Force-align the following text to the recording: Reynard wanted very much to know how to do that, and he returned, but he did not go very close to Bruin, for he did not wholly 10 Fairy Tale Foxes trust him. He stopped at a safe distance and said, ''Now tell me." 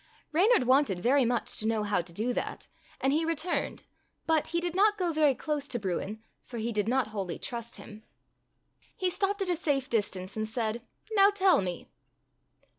Reynard 0.31 0.63
wanted 0.63 0.99
very 0.99 1.25
much 1.25 1.57
to 1.57 1.67
know 1.67 1.83
how 1.83 2.01
to 2.01 2.11
do 2.11 2.33
that, 2.33 2.67
and 2.99 3.13
he 3.13 3.23
returned, 3.23 3.83
but 4.25 4.47
he 4.47 4.59
did 4.59 4.73
not 4.75 4.97
go 4.97 5.13
very 5.13 5.35
close 5.35 5.67
to 5.67 5.77
Bruin, 5.77 6.23
for 6.43 6.57
he 6.57 6.71
did 6.71 6.87
not 6.87 7.09
wholly 7.09 7.37
10 7.37 7.37
Fairy 7.37 7.39
Tale 7.39 7.57
Foxes 7.57 7.71
trust 7.71 7.75
him. 7.77 8.03
He 8.97 9.09
stopped 9.11 9.41
at 9.43 9.49
a 9.49 9.55
safe 9.55 9.91
distance 9.91 10.35
and 10.35 10.47
said, 10.47 10.81
''Now 11.15 11.31
tell 11.31 11.61
me." 11.61 11.87